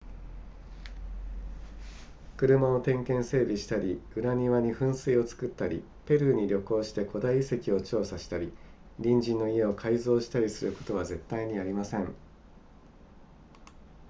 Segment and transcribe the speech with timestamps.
[2.37, 8.51] 車を点検整備したり裏庭に噴水を作ったりペルーに旅行して古代遺跡を調査したり
[8.97, 12.11] 隣人の家を改造したりすることは絶対にありません